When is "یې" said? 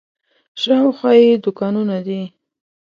1.21-1.31